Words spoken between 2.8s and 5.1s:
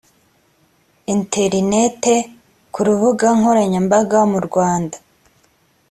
rubuga nkoranyambaga murwanda